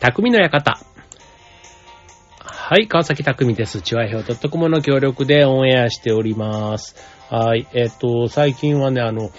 [0.00, 0.80] 匠の館。
[2.38, 3.82] はい、川崎匠です。
[3.82, 6.96] チワヒョウ .com の協力でオンエアしております。
[7.28, 9.30] はい、えっ、と、最近はね、あの、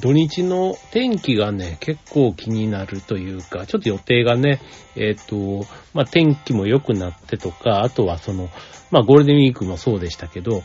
[0.00, 4.60] 土日の天気がね、結構気になるというか、ちょっと予定がね、
[4.96, 8.48] えっ、と、まあ、天気も良くなってとか、あとはその、
[8.90, 10.62] まあ、ゴールデンウィークもそうでしたけど、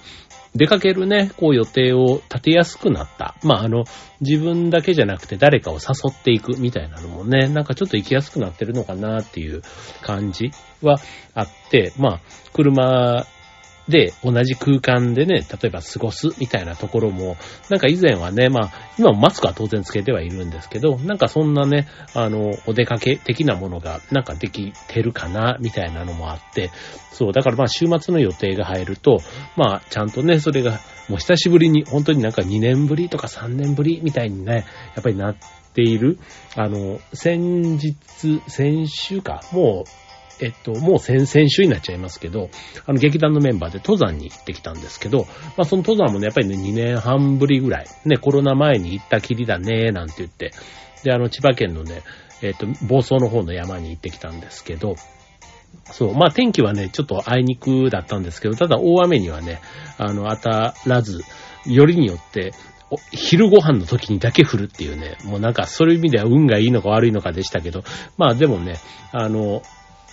[0.55, 3.35] 出かけるね、こう予定を立てやすくなった。
[3.43, 3.83] まあ、あの、
[4.21, 9.61] 自分だけじゃなくて誰かを誘っていくみたいなのもね、なんかちょっと行きやすくなってるのかなっていう
[10.01, 10.99] 感じは
[11.33, 12.21] あって、まあ、
[12.53, 13.25] 車
[13.87, 17.37] で同じ空間でね、例えば過ごすみたいなところも、
[17.69, 26.71] なんか以前はね、まあ、今もマスクは当然つけてはいるんですけど、なんかそんなね、あの、お出かけ的なものがなんかできてるかな、みたいなのもあって、
[27.11, 29.19] そう、だからまあ週末の予定が入ると、
[29.55, 35.35] まあちゃんとね、それがもう久しぶりに、本当になんか2年ぶりとか3年ぶりみたいにね、やっぱりなっ
[35.73, 36.17] ている。
[36.55, 37.95] あの、先日、
[38.47, 40.04] 先週か、もう、
[40.41, 42.49] えっと、もう先々週になっちゃいますけど、
[42.85, 45.27] あの、劇団のメンバーで登山に行ってきたんですけど、
[45.57, 50.51] まあ、その登山もね、やっぱりね、2年半ぶりぐらい、ね、コロナ前に行ったきりだね、なんて言って、
[51.03, 52.03] で、あの、千葉県のね、
[52.41, 54.95] えっと、房総の方の山に行ってきたんですけど、
[55.91, 59.61] そう、まあ、天気はね、ちょっとあいにくだったんですけど、ただ大雨にはね、
[59.97, 61.21] あの、当たらず、
[61.65, 62.53] よりによって、
[62.91, 67.83] お昼ご飯の時にだけ降るっていうね、もうなんかそういう意味では運がいいのか悪いのかでしたけど、
[68.17, 68.75] まあでもね、
[69.11, 69.63] あの、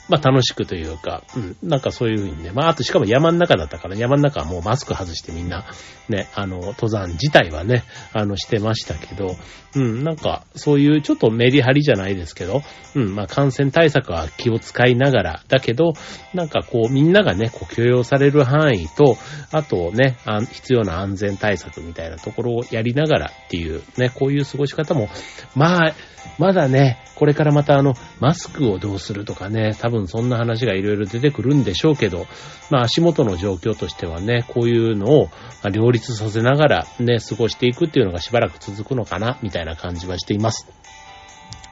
[0.08, 5.64] まあ楽しくというか、うん、なんかそういうふうにね、まああとしかも山の中だったから、山の中はもうマスク外してみんな、
[6.08, 9.36] ね、あの、登山自体はね、あの、してましたけど、
[9.74, 12.62] うん、なんかそういうちょっとメリハリじゃないですけど、
[12.94, 15.94] うん、まあ感染対策は気を使いながら、だけど、
[16.34, 19.16] なんかこうみんながね、こう許容される範囲と、
[19.50, 25.08] あとね、あ必要な安全対策みたいなところをやりながらっていうね、こういう過ごし方も、
[25.54, 25.94] まあ、
[26.38, 32.26] まだね、これからまたあの、マスクをどうするとかね、多分そんな話がいろいろ出てくるんでしょうけど、
[32.70, 35.28] まあ足元の状況としてはね、こういうのを
[35.70, 40.66] 両立させながらね、過ごしていくっていうのがしばらく続くのかな、みたいな感じはしています。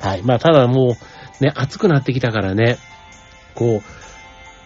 [0.01, 0.23] はい。
[0.23, 0.97] まあただも
[1.41, 2.79] う、ね、暑くなってきたからね、
[3.55, 4.00] こう、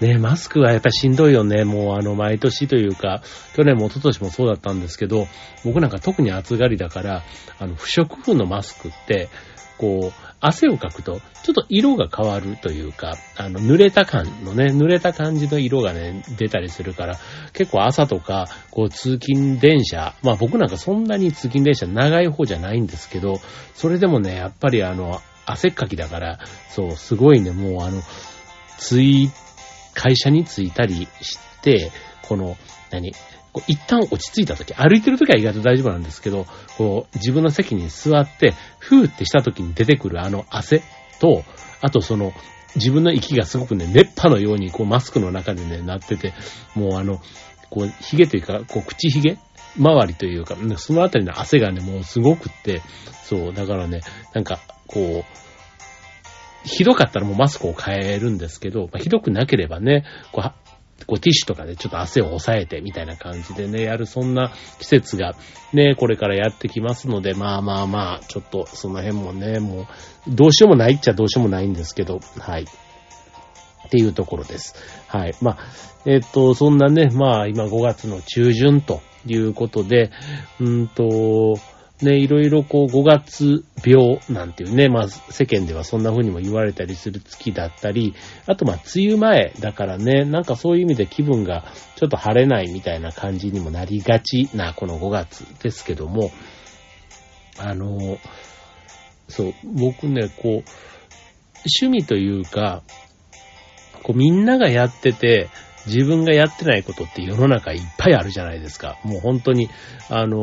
[0.00, 1.64] ね、マスクはやっぱりしんどいよね。
[1.64, 3.22] もうあの、毎年というか、
[3.54, 5.26] 去年も一昨年もそうだったんですけど、
[5.64, 7.22] 僕なんか特に暑がりだから、
[7.58, 9.28] あの、不織布のマスクって、
[9.78, 17.18] こう、汗をかくと、ちょっと色が変わるというか、あの、濡れた感のね、濡れた感じの色がね、出たりするから、
[17.52, 23.40] 結構朝とか、こう、通勤電車、まあ僕なんかそんなに通勤電車長い方じゃないんですけど、
[23.74, 26.38] それでもね、やっぱりあの、汗っかきだから、
[26.68, 28.02] そう、すごいね、もうあの、
[28.78, 29.30] つい、
[29.94, 31.90] 会社に着いたりして、
[32.22, 32.56] この、
[32.90, 33.12] 何
[33.52, 36.46] こう一旦落ち着いた時、歩いてる時は意外と大丈夫なんですけど、
[36.76, 40.82] こう、自分の席に座って、ふーってした時に出てくるあの汗
[41.20, 41.44] と、
[41.80, 42.32] あとその、
[42.74, 46.34] 自分の息がすごくね、熱波のように、こう、マスクの中でね、なってて、
[46.74, 47.20] もうあの、
[47.70, 49.38] こう、髭というか、こう、口髭
[49.78, 52.82] 周りというか、そのあたりの汗がね、もうすごくって、
[53.22, 54.00] そう、だからね、
[54.32, 55.43] なんか、こう、
[56.64, 60.52] ひどかったらもうマスクを変えるんですけど、まあ、ひどくなければね、こう、
[61.06, 65.34] こうティッシュとかでちょっと汗を抑えてみたいな感じでね、やるそんな季節が
[65.72, 72.64] ね、これからやってきますので、まあまあまあ、ちょっとその辺もね、もう、どうしようもないっちゃどうしようもないんですけど、はい。
[72.64, 74.74] っていうところです。
[75.08, 75.34] はい。
[75.42, 75.58] まあ、
[76.06, 80.10] えっ、と、そんなね、まあ今5月の中旬ということで、
[80.60, 81.58] うんと、
[82.02, 88.14] ね、いろいろこう5月病なんていうね、まあ世間ではそんな風にも言われたりする月だったり、
[88.46, 96.32] あとまあ梅雨前だからね、なんかそういう意味で気分がちょっと晴れないみたいな感じにもなりがちなこの5月ですけども、
[97.58, 98.18] あの、
[99.28, 100.64] そう、僕ね、こう、
[101.80, 102.82] 趣味というか、
[104.02, 105.48] こうみんながやってて、
[105.86, 108.98] 自分がやってないことって世の中いっぱいあるじゃないですか。
[109.04, 109.68] もう本当に、
[110.08, 110.42] あの、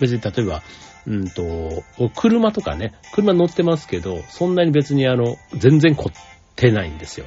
[0.00, 0.62] 別に例えば、
[1.08, 1.82] うんと、
[2.14, 6.12] 車とかね、車乗ってますけど、そんなに別にあの、全然凝っ
[6.54, 7.26] てないんですよ。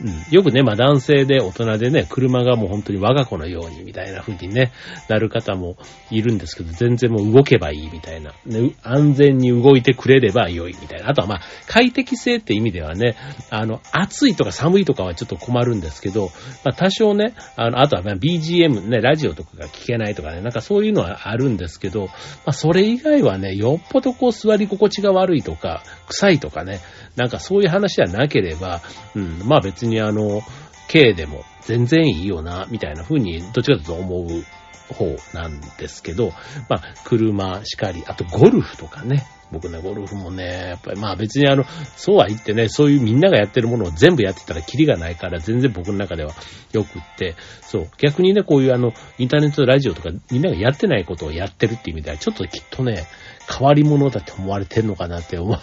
[0.00, 4.72] うん、よくね、まあ男性で大人でね、車がもう本当に我が子のようにみたいな風にね、
[5.08, 5.76] なる方も
[6.10, 11.10] いるんですけど、全然もう動けばいいみたいな、ね、安全に動いてくれれば良いみたいな。
[11.10, 13.16] あとはまあ快適性って意味ではね、
[13.50, 16.30] あの、暑いとか寒いとかはちょっと困るんですけど、
[16.64, 22.10] まあ多少ね、あの、あとはまあ BGM ね、ラジオとかが聞けないとかね、なんかそういうのはあるんですけど、ま
[22.46, 26.80] あそれ以外はね、よっぽどこう座り心地が悪いとか、臭いとかね、
[27.16, 28.80] なんかそういう話じゃなければ、
[29.14, 30.42] うん、まあ別ににあの、
[30.90, 34.44] 軽でも全然いいよな、みたいな風に、どっちかと思う
[34.92, 36.32] 方なんですけど、
[36.68, 41.64] まあ車しかり、あとゴルフとかね、僕ね、ゴルフもね、やっぱりまあ別にあの、
[41.96, 46.32] そうは言ってね、そういうみんながやってるものを全部やってたらキリがないから、全然僕の中では
[46.72, 53.04] よくって、そう、逆にね、こういうあの、インターネットラジオとかみんながやってないことをやってるっていう意味では、ちょっときっとね、
[53.48, 55.58] 変わり者だって思われてんのかなって思う。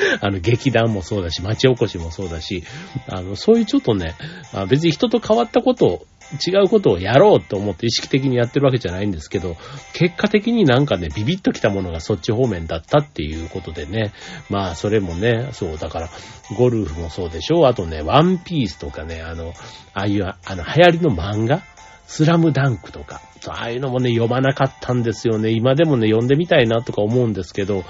[0.20, 2.64] あの、劇団もそうだし、町おこしもそうだし、
[3.08, 4.14] あの、そういうちょっとね、
[4.52, 6.06] あ別に人と変わったことを
[6.46, 9.56] 違うことをやろうと思って意識的にやってるわけじゃないんですけど、
[9.94, 14.12] 結果的になんかね、ビビッときたものがそっち方面だったっていうことでね、
[14.48, 16.08] まあそれもね、そう、だから、
[16.56, 19.54] ゴルフもそうでしょう、あとね、ワンピースとかね、あの、
[19.92, 21.62] ああいう、あの、流行りの漫画
[22.10, 25.50] スラムダンクとか、ああいうのもね、読まなかったんですよね。
[25.52, 27.84] 今でもね、読んでみたいなとか思うんですけど、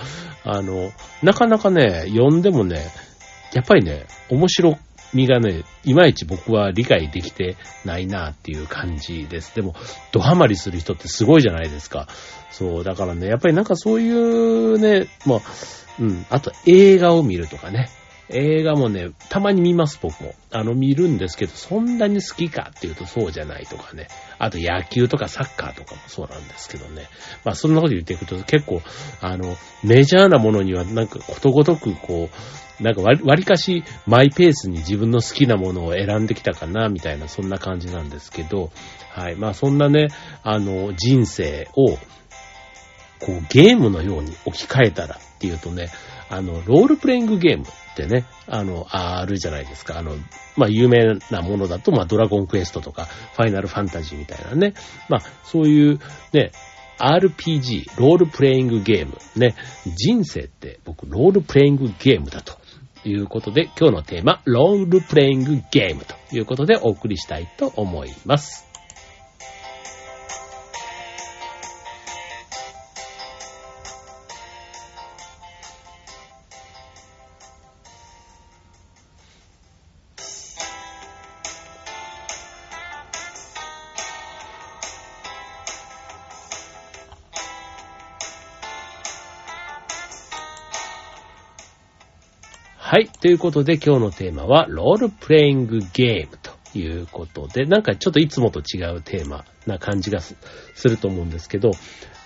[0.45, 2.85] あの、なかなかね、読んでもね、
[3.55, 4.79] やっぱりね、面白
[5.15, 7.57] 味がね、いまいち僕は理解できて
[7.87, 9.57] ないなっていう感じです。
[9.57, 9.75] でも、
[10.13, 12.07] ドハマりする人ってすごいじゃないですか。
[12.51, 15.41] そう、だからね、やっぱりなんかそういうね、まあ、
[15.99, 17.89] うん、あと映画を見るとかね。
[18.33, 20.35] 映画もね、たまに見ます、僕も。
[20.53, 24.09] あの、見るんですけど、そんなに好きかっていうとそうじゃないとかね。
[24.39, 27.09] あと野球とかサッカーとかもそうなんですけどね。
[27.45, 28.83] まあ、そんなこと言っていくと結構、
[29.21, 38.71] あの、メジャーなものにはなんかことごとくこう、なんか割りかしマイペースに自分の好きなものを選んできたかな、みたいな、そんな感じなんですけど、
[39.11, 39.37] はい。
[39.37, 40.09] まあそんなね、
[40.43, 41.97] あの、人生を、
[43.19, 45.91] こう、ゲームのように置き換えたらっていうとね、
[46.31, 49.99] あの、ロールプレイングゲームってね、あの、あるじゃないですか。
[49.99, 50.17] あの、
[50.57, 54.75] まあ、有名なものだと、まあ、ドラゴンクエストとか、ファイナルファンタジーみたいなね。
[55.09, 56.01] まあ、そういう、
[56.33, 56.53] ね、
[56.99, 59.55] RPG、ロールプレイングゲーム、ね、
[59.97, 62.61] 人生って僕、ロールプレイングゲームだと
[63.03, 68.70] ということで、今日のテーマ、ロールプレイングゲームということでお送りしたいと思います。
[92.91, 93.07] はい。
[93.07, 100.35] ということで今日のテーマはロールプレイングゲームということで、なんかちょっといつもと違うテーマな感じがす
[100.89, 101.71] ると思うんですけど、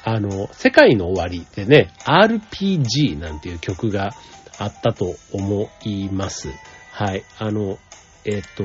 [0.05, 4.15] あの、世界の終わりでね、RPG なんていう曲が
[4.59, 6.49] あったと思います。
[6.93, 7.25] はい。
[7.39, 7.79] あの、
[8.25, 8.65] えっ、と、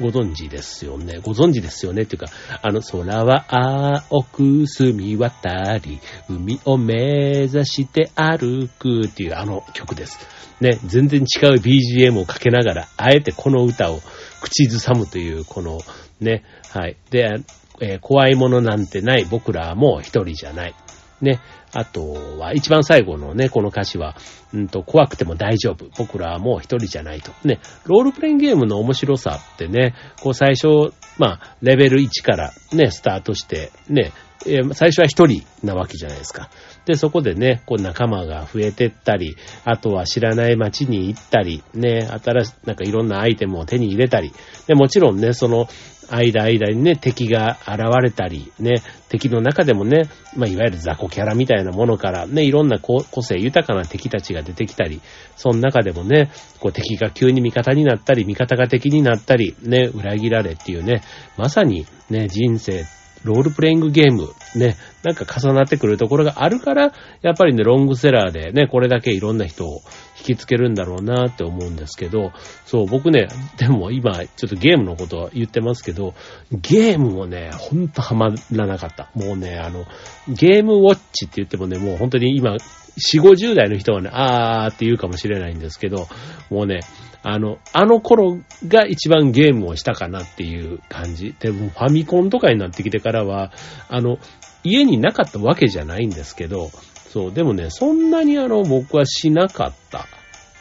[0.00, 1.20] ご存知ですよね。
[1.22, 2.02] ご存知ですよね。
[2.02, 2.26] っていうか、
[2.62, 5.98] あの、空は青く澄み渡り、
[6.28, 10.18] 海を目指して歩くっていうあの曲です。
[10.60, 14.00] ね、全然違う BGM をかけながら、あえてこの歌を
[14.40, 15.80] 口ずさむという、この、
[16.20, 16.96] ね、はい。
[17.10, 17.40] で、
[17.80, 20.74] えー、怖いものなんてない僕らも一人じゃない。
[21.20, 21.40] ね。
[21.72, 24.16] あとは、一番最後のね、この歌詞は、
[24.54, 25.86] うんと、怖くても大丈夫。
[25.98, 27.32] 僕らはもう一人じゃないと。
[27.44, 27.60] ね。
[27.84, 34.12] ロールプレインゲームの面白さってね、こう最初、まあ、レベル1からね、スタートして、ね、
[34.46, 36.48] え、最初は一人なわけじゃないですか。
[36.86, 44.32] で、そこでね、こう仲間が増えてったり、あとは知らない街に行ったり、ね、新し、なんかいろんなアイテムを手に入れたり、
[44.66, 45.68] で、もちろんね、その、
[46.10, 55.00] 間間にね、敵が現れたり、ね、敵の中でもね、まあ、いわゆる雑魚キャラみたいなものからね、いろんな個性豊かな敵たちが出てきたり、
[55.36, 56.30] その中でもね、
[56.60, 61.02] こう敵が急に味方になったり、味方が敵になったり、ね、裏切られっていうね、
[61.36, 69.80] まさにね、人生ってロールプレイングゲーム、ね、なんか重なってくるところがあるから、やっぱりね、ロングセラーでね、これだけいろんな人を
[70.18, 72.32] 引きつけるんだろうなって思うんですけど、
[72.66, 76.14] そう、僕ね、でも今、ちょっとゲームのことは言ってますけど、
[76.50, 79.10] ゲームもね、ほんとハマらなかった。
[79.14, 79.84] もうね、あの、
[80.28, 82.56] ゲームウォッチって言ってもね、もう本当に今、
[82.98, 86.08] 4、50代の人はね、あーって言うかもしれないんですけど、
[86.50, 86.80] もうね、
[87.22, 91.34] あの、あの頃が一番ゲームをしたかなっていう感じ。
[91.38, 93.52] でもファミコンとかになってきてからは、
[93.88, 94.18] あの、
[94.64, 96.70] 家になかったわけじゃないんですけど、
[97.12, 100.06] そう、でもね、そんなにあの、僕はしなかった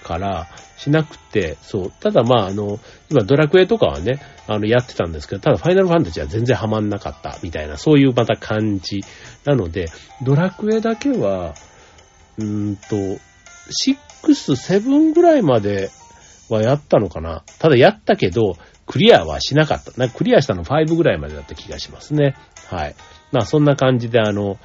[0.04, 2.80] から、しなくて、そう、ただまああの、
[3.10, 9.02] 今ドラクエとかはね、あの、やってたんですけど、ただファイナルファンタジーは全然ハマんなかったみたいな、そういうまた感じ。
[9.44, 9.88] なので、
[10.24, 11.54] ドラクエだけは、
[12.38, 13.20] うんと、6、
[14.24, 15.90] 7ぐらいまで
[16.50, 19.92] はやったのかなただやったけど、クリアはしなかった。
[19.98, 22.36] なんかクリアしたの5ぐらいまでだった気がしますね。
[22.70, 22.96] はい。
[23.32, 24.58] まあそんな感じであの、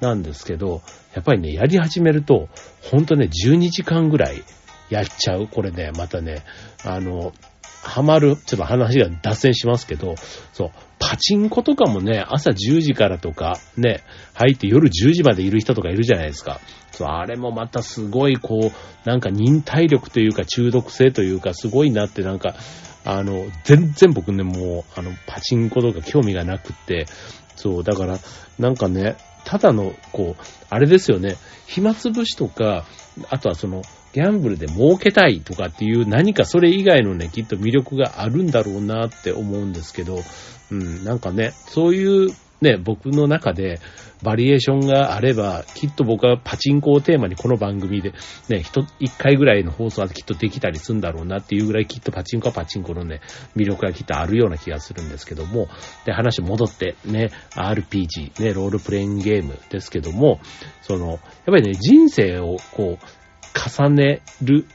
[0.00, 0.82] なんですけど、
[1.14, 2.48] やっぱりね、やり始めると、
[2.82, 4.42] ほんとね、12時間ぐらい
[4.90, 5.46] やっちゃう。
[5.46, 6.44] これね、またね、
[6.84, 7.32] あの、
[7.82, 10.14] ハマる、ちょっと話が脱線しますけど、
[10.52, 16.60] そう、パチンコとかもね、朝10時からとか、ね、入って夜10時までいる人とかいるじゃないですか。
[16.92, 22.54] そう、あれもまたすごいこう、なんか忍耐力というか中毒性というかすごいなってなんか、
[23.04, 27.06] あの、全然僕ね、もう、あの、パチンコとか興味がなくって、
[27.56, 28.18] そう、だから、
[28.58, 32.84] なんかね、ただの、こう、あれですよね、暇つぶしとか、
[33.30, 40.20] あとはその、ギャンブルで儲けたいとかっていう何かそれ以外のね、きっと魅力があるんだろうなって思うんですけど、
[40.70, 43.80] うん、なんかね、そういうね、僕の中で
[44.22, 48.12] バリエーションがあれば、きっと僕はパチンコをテーマにこの番組で、
[48.48, 53.22] ね、一、一回ぐらいの放送はきっとできたりするんだろうなっていうぐらいきっとパチンコはパチンコのね、
[53.56, 55.68] 魅力がきっとあるような気がするんですけども、
[56.04, 60.40] で、話戻ってね、RPG、ね、ロールプレインゲームですけども、
[60.82, 63.19] その、やっぱりね、人生をこう、
[63.54, 64.66] 重ねる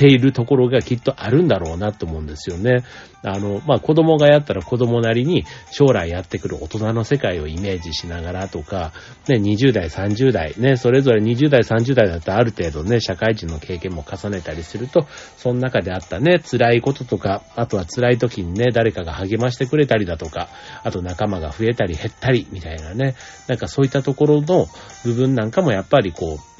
[0.00, 2.84] ているところがきっとあるんだろうなと思うんですよね。
[3.22, 8.92] あの、まあ、子供がやったら子供なりに将来やってくる大人の世界をイメージしながらとか、
[9.28, 20.48] ね、20代、30代、ね、それぞれ20代、30代だったらある程度ね、社会人の経験も重ねたりすると、その中であったね、辛いこととか、あとは辛い時にね、誰かが励ましてくれたりだとか、
[20.82, 23.16] あと仲間が増えたり減ったりみたいなね、
[23.48, 24.66] なんかそういったところの
[25.04, 26.59] 部分なんかもやっぱりこう、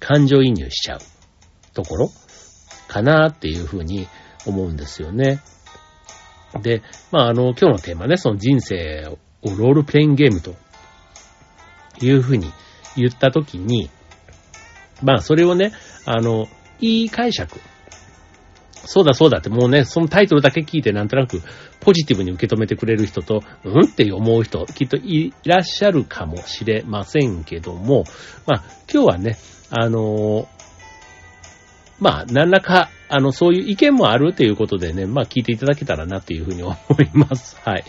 [0.00, 1.00] 感情移入しちゃう。
[1.72, 2.10] ところ？
[2.88, 4.08] かなっていうふうに
[4.46, 5.40] 思うんですよね。
[6.62, 9.06] で、まあ、あの、今日のテーマね、その人生
[9.42, 10.56] をロールプレインゲームと
[12.00, 12.50] いうふうに
[12.96, 13.88] 言ったときに、
[15.02, 15.72] まあ、それをね、
[16.06, 16.48] あの、
[16.80, 17.60] いい解釈。
[18.84, 21.42] そうだそうだってもうね、そのタイトルだけ聞いてなんとなく
[21.80, 28.04] ポジティブに受け止めてくれる人と、うんって思う人、きっといらっしゃるかもしれませんけども、
[28.46, 29.38] まあ、今日はね、
[29.70, 30.48] あの
[32.00, 37.58] まあ、何らか、あの、そういう意見もあるということでね、まあ、聞いていただけたらなっていうふうに思います。
[37.64, 37.84] はい。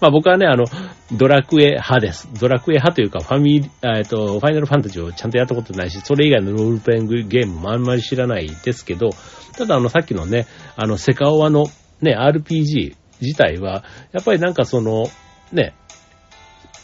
[0.00, 0.64] まあ、僕はね、あの、
[1.12, 2.28] ドラクエ派です。
[2.40, 9.10] ドラクエ派というか、ファミリー、えっと、ファイナルファンタジーをちゃんとやったことないし、それ以外のロールプレイングゲームもあんまり知らないですけど、
[9.56, 11.66] ただ、あの、さっきのね、あの、セカオワの
[12.00, 15.04] ね、RPG 自体は、やっぱりなんかその、
[15.52, 15.74] ね、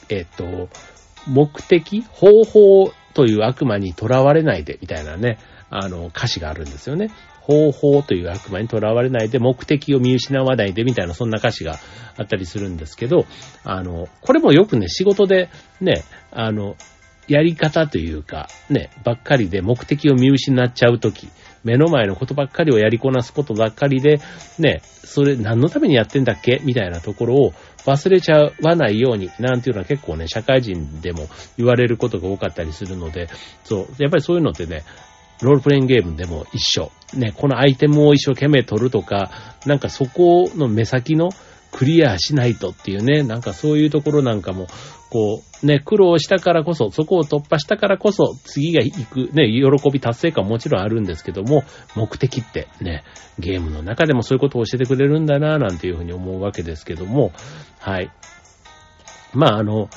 [0.08, 0.68] えっと、
[1.26, 5.38] 目的、方法という悪魔に囚われないで、みたいなね、
[5.70, 7.10] あの、歌詞があるんですよね。
[7.40, 11.78] 方法という悪魔に囚われないで、目的を見失わないで、みたいな、そんな歌詞が
[12.16, 13.24] あったりするんですけど、
[13.64, 15.48] あの、これもよくね、仕事で
[15.80, 16.76] ね、あの、
[17.26, 21.28] やり方というか、ね、ばっかりで目的を見失っちゃうとき、
[21.64, 24.20] 目の前のことばっかりをやりこなすことばっかりで、
[24.58, 26.60] ね、それ何のためにやってんだっけ？
[26.64, 27.52] みたいなところを
[27.84, 33.28] 忘れちゃわないように、なんていうのは結構ね、社会人でも言われることが多かったりするので、
[33.64, 34.84] そう、やっぱりそういうのってね、
[35.42, 36.90] ロールプレイングゲームでも一緒。
[37.14, 39.30] ね、このアイテムを一生懸命取るとか、
[39.66, 41.30] なんかそこの目先の
[41.72, 44.66] クリアしないとっていうね、なんかそういうところなんかも、
[45.10, 51.64] こう、ね、苦労したからこそ、そこを突破したからこそ、次が行く、ね、喜び達成感ももちろんあるんですけども、
[51.96, 53.04] 目的ってね、
[53.38, 57.32] ゲームの中でもそういうことを教えてくれるんだな、なんていうふうに思うわけですけども、
[57.78, 58.10] はい。
[59.32, 59.88] まあ、あの、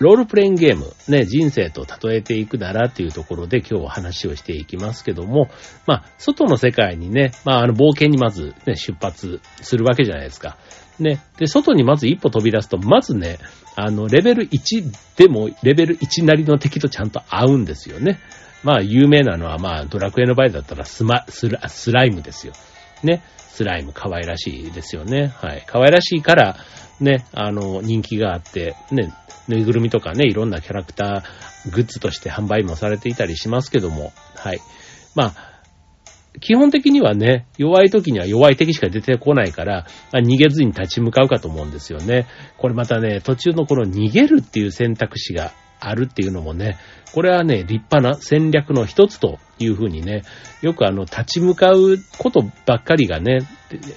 [0.00, 5.48] ロールプレインゲーム、ね、人生と例えていくならっていうところで今日は話をしていきますけども、
[5.86, 10.56] まあ、外の世界にね、まあ、あの、冒険にまずね、出発するわけじゃないですか。
[10.98, 11.20] ね。
[11.38, 13.38] で、外にまず一歩飛び出すと、まずね、
[13.76, 18.18] あの、レベル1でも、レベル1なりの敵とちゃんと合うんですよね。
[18.62, 22.54] まあ、有名なのは、まあ、ドラクエの場合だったらスマ、スラ、スライムですよ。
[23.06, 23.22] ね。
[23.38, 25.28] スライム可愛らしいですよね。
[25.28, 25.62] はい。
[25.66, 26.56] 可愛らしいから、
[27.00, 29.12] ね、あの、人気があって、ね、
[29.48, 34.60] ぬいぐるみとかね、いろんなキャラクター、グッズとして販売もされていたりしますけども、はい。
[35.14, 35.54] まあ、
[36.40, 42.26] 基本的にはね、弱い時には弱い敵しか出てこないから、逃げずに立ち向かうかと思うんですよね。
[42.58, 45.52] これまたね、途中のこの逃げるっていう選択肢が
[45.86, 46.78] あるっていうのもね、
[47.12, 50.22] これはね、立派な戦略の一つというふうにね、
[50.62, 53.40] よくあの、立ち向かうことばっかりがね、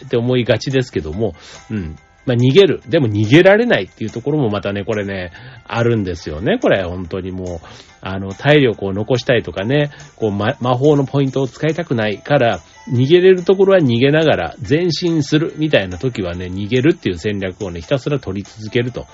[0.05, 1.33] って思いがちですけども、
[1.71, 1.95] うん。
[2.25, 2.81] まあ、逃げる。
[2.85, 5.31] でも逃げられないっていうところもまたね、これね、
[5.65, 6.59] あるんですよね。
[6.59, 7.67] これ、本当にもう、
[8.01, 12.59] あの、体力を残したいとかね、こう、ま、魔法のポイントを使いたくないから、
[12.91, 19.07] 逃げれるところは逃げながら前進するみたいな時はね、逃げるっていう戦略をね、ひたすら取り続けると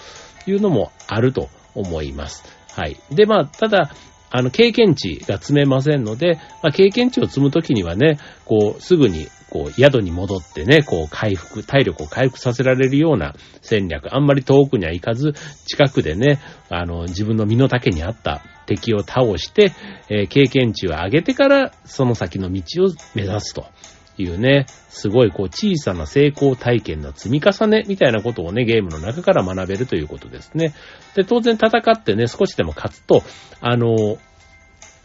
[0.47, 2.43] いうのもあると思います。
[2.75, 2.97] はい。
[3.11, 3.91] で、まあ、ただ、
[4.35, 15.35] あの、経験値が積めませんので、まあ、経験値を積むときにはね、こう、すぐに、こう、宿に戻ってね、こう、回復、体力を回復させられるような戦略、あんまり遠くには行かず、
[15.67, 16.39] 近くでね、
[16.69, 19.71] あの、自分の身の丈に合った敵を倒して、
[20.09, 23.67] えー、経験値を上げてから、その先の道を目指すと
[24.17, 30.73] いうね、すごいこう小さな成功体験の積み重ねみたいなことをね、ゲームの中から学べるということですね。
[31.15, 33.23] で、当然戦ってね、少しでも勝つと、
[33.61, 34.17] あの、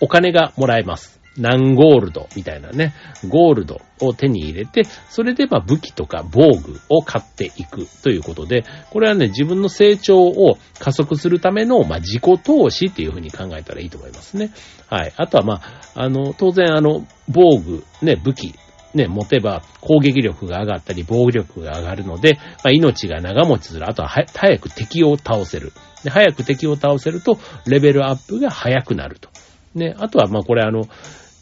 [0.01, 1.19] お金がもらえます。
[1.39, 2.93] 何ゴールドみたいなね、
[3.29, 14.51] ゴールドを手に入れて、それでまあ武器とか防具を買っていくということで、これはね、自分の成長を加速するための、まあ自己投資っていうふうに考えたらいいと思いますね。
[14.89, 15.13] はい。
[15.17, 15.63] あとはまあ、
[15.95, 18.55] あの、当然あの、防具、ね、武器、
[18.95, 23.89] ね、持てば攻撃力が上がったり防御力が上がるので、まあ、命が長持ちする。
[23.89, 25.73] あとは早く敵を倒せる。
[26.05, 29.29] で早く敵を倒せると、レベルアップが早くなると。
[29.75, 30.89] ね、あとはまこれあの、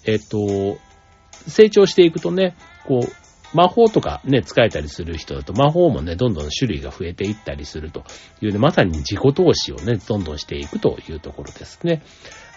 [0.04, 0.78] えっと、
[1.46, 8.04] 成長していくとね、こう、魔法とかね、使えたりする人だと、魔法もね、どんどん種類が増えていったりすると
[8.42, 12.02] いうね、まさに自己投資をね、どんどんしていくというところですね。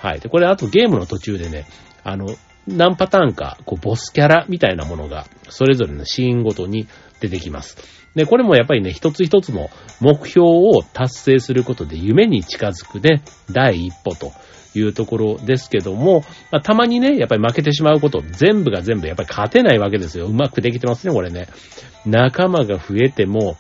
[0.01, 0.19] はい。
[0.19, 1.67] で、これあとゲームの途中でね、
[2.03, 2.27] あの、
[2.77, 6.87] 何パターンか、こう、ボスキャラみたいなものが、それぞれのシーンごとに
[7.19, 7.77] 出てきます。
[8.15, 14.31] で、これもやっぱりね、一つ一つの目標を達成することで夢に近づくね、第一歩と
[14.73, 20.25] いうところですけども、まあ、たまにね、やっぱり負けてしまうこと、全部が全部やっぱり勝てないわけですよ。
[20.25, 21.47] うまくできてますね、これね。
[22.05, 23.57] 仲間が増えても、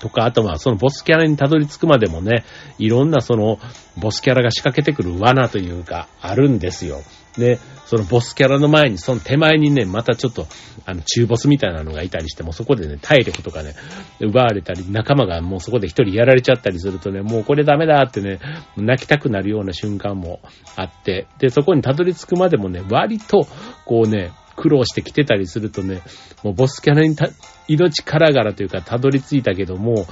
[0.00, 2.44] とか、あとはそのボスキャラにたどり着くまでもね、
[2.78, 3.58] いろんなその
[3.96, 7.00] ボスキャラが仕掛けてくる罠というか、あるんですよ。
[7.38, 10.46] で、そのボスキャラの前に、その手前にね、またちょっと、
[10.84, 13.74] あの、中ボスみたいなのがいたりして、もそこでね、体力とかね、
[14.20, 18.40] 奪われたり、仲間がもうそこで一人やられちゃったりするとね、もうこれダメだってね、
[18.76, 20.40] 泣きたくなるような瞬間も
[20.74, 23.46] あって、で、そこにたどり着くまでもね、割と、
[23.84, 26.00] こうね、苦労してきてたりするとね、
[26.42, 27.28] もうボスキャラにた、
[27.68, 30.06] 命からがらというか、たどり着いたけども、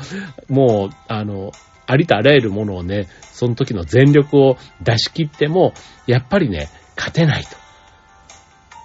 [0.48, 1.50] もう、あの、
[1.86, 5.72] ありとあらゆるものをね、その時の全力を出し切っても、
[6.06, 7.64] やっぱりね、勝てないと。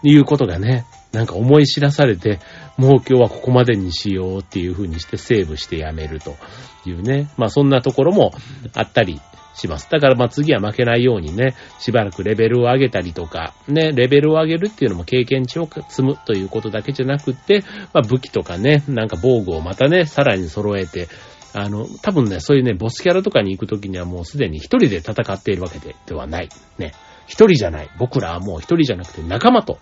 [0.02, 2.40] いうことがね、なんか思い知らされて、
[2.78, 6.36] もう今日はここまでにしようっていう風にしてセーブしてやめると
[6.86, 7.30] いうね。
[7.38, 8.32] まあそんなところも
[8.76, 9.20] あったり
[9.56, 9.90] します。
[9.90, 21.10] だからまあ次は負けないようにね、しばらくレベルを上げたりとか、ね、レベルを上げるっていうのも経験値を積むということだけじゃなくって、まあ武器とかね、なんか防具をまたね、さらに揃えて、
[21.54, 26.50] あの、多分ね、そういうね、ボスキャラとかに行くときにはもうすでに一人で戦っているわけでではない。
[26.78, 26.94] ね。
[27.30, 27.90] 一人じゃない。
[28.00, 29.78] 僕らはもう一人じゃなくて仲間と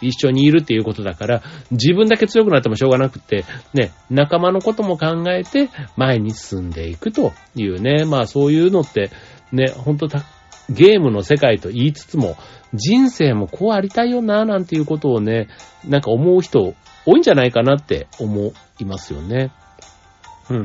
[0.00, 9.10] 一緒にいるっていうことだから、自分だけ強くなってもしょうがなくて、ね、仲間のことも考えて前に進んでいくというね、まあそういうのって、
[9.52, 10.24] ね、ほんとた
[10.70, 12.36] ゲームの世界と言いつつも、
[12.72, 15.48] 人生もこうありたいよな、なんていうことをね、
[15.86, 16.74] なんか思う人
[17.06, 19.50] 多いんじゃないかなって思いますよね。
[20.48, 20.64] うん。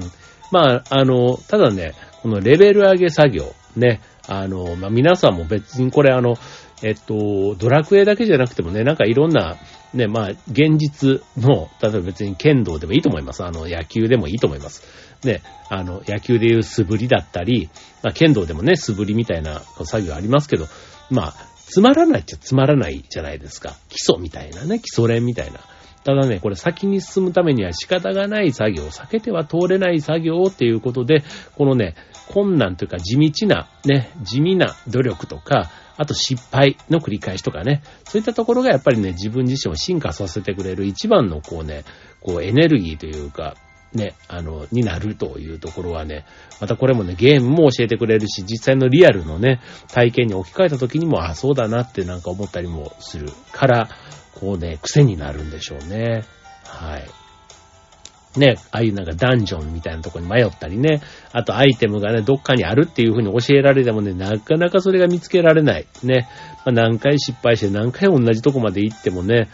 [0.51, 6.37] まあ、あの、ただね、このレベル上げ作業、ね、あの、まあ、皆さんも別にこれあの、
[6.83, 9.57] えっと、ドラクエだけじゃなくてもね、なんかいろんな、
[9.93, 13.43] ね、まあ、現実の、例えば別に剣道でもいいと思います。
[13.43, 14.83] あの、野球でもいいと思います。
[15.25, 17.69] ね、あの、野球でいう素振りだったり、
[18.03, 20.67] まあ、剣道でもね、素振りみたいな作業ありますけど、
[21.09, 23.75] まあ、つまらないっちゃつまらないじゃないですか。
[23.89, 25.59] 基礎みたいなね、基礎練みたいな。
[26.03, 31.23] ただね、これ先に進むためには仕方がない作業、避けては通れない作業っていうことで、
[31.55, 31.95] このね、
[32.29, 41.83] 困難というか地道な、ね、地味な努力とか、あと失敗の繰り返しとかね、そういったところがやっぱりね、自分自身を進化させてくれる一番のこうね、
[42.21, 43.55] こうエネルギーというか、
[43.93, 46.25] ね、あの、になるというところはね、
[46.61, 49.59] またこれもね、ゲームも教えてくれるし、実際のリアルのね、
[49.91, 53.89] 体験に置き換えた時にも、あ、そうだなってなんか思ったりもするから、
[54.39, 56.23] こうね、癖になるんでしょうね。
[56.65, 58.39] はい。
[58.39, 65.87] ね、ああいうなんかダンジョンみたいなとこに迷ったりね、あとアイテムがね、どっかにあるっていう風に教えられてもね、なかなかそれが見つけられない。
[66.03, 66.27] ね。
[66.65, 69.49] まあ、何回失敗して何回同じとこまで行ってもね、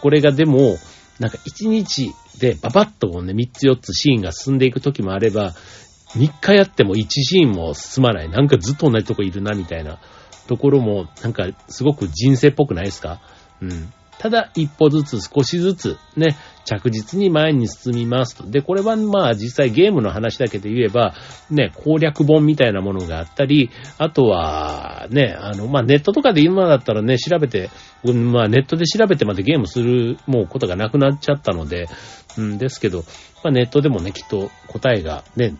[0.00, 0.76] これがでも、
[1.18, 5.54] なんか1日でババッとね、3つ4つシーンが進んでいく時もあれば、
[6.14, 8.28] 3日やっても1シーンも進まない。
[8.28, 9.98] なんかずっと同じとこいるな、みたいな
[10.46, 13.20] ところも、なんかすごく人生っぽくないですか？
[13.62, 13.92] うん。
[14.18, 18.44] ただ一歩ずつ少しずつね、着実に前に進みますと。
[18.50, 21.14] で、これはまあ実際ゲームの話だけで言えば、
[21.50, 27.70] ね、攻略本みたいなものがあったり、あとはね、あの、まあネットとかで今だったらね、調べて、
[28.04, 31.86] まあネットで調べてまでゲームするもうことがなくなっちゃったので、
[32.36, 33.04] うんですけど、
[33.42, 35.54] まあネットでもね、きっと答えがね、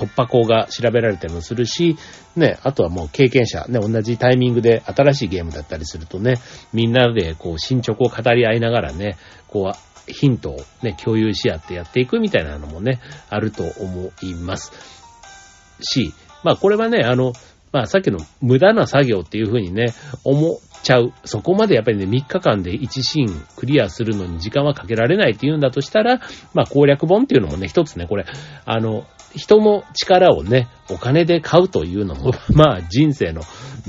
[0.00, 1.96] 突破口が調べられたりもするし、
[2.34, 6.36] ね、あとはもう経験者、ね、同じタイミングで新しいゲームだったりするとね、
[6.72, 14.72] みんなでこう進捗を語り合いながらね、こう、ヒントをね、共有し合ってやっていくみたいなのもね、あると思います。
[15.80, 17.34] し、まあこれはね、あの、
[17.72, 19.92] まあさっきの無駄な作業っていうふうにね、
[20.24, 21.12] 思っちゃう。
[21.24, 26.20] そこまでやっぱりね、3日間で1シーンクリアするのに時間はかけられないっていうんだとしたら、
[26.54, 28.26] まあ攻略本っていうのもね、一つね、これ、
[28.64, 33.42] あの、人の力をね、お金で買うというのも、 まあ人生の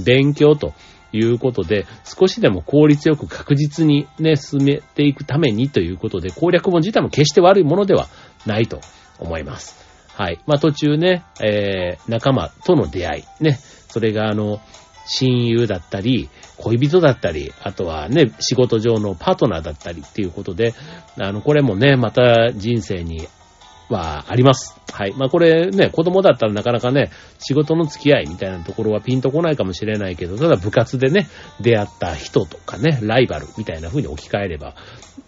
[0.03, 0.73] 勉強と
[1.11, 8.07] いうことで、少しでも効率よく確実にね、進めていくためにということで、攻略本自体も決して悪いものでは
[8.45, 8.79] ないと
[9.19, 9.75] 思います。
[10.15, 10.39] はい。
[10.45, 13.57] まあ途中ね、えー、仲間との出会い、ね、
[13.89, 14.61] それがあの、
[15.05, 20.73] 親友だったり、恋人だったり、あとはね、仕事上のパートナーだったりっていうことで、
[21.19, 23.27] あの、これもね、また人生に
[23.89, 24.80] はあります。
[25.01, 25.15] はい。
[25.17, 27.09] まあこれね、子供だったらなかなかね、
[27.39, 31.27] 仕事の付き合いみたいなところはピンとこないかもしれないけど、ただ部活でね、
[31.59, 34.75] 出会った人とかね、ライバルみたいな風に置き換えれば、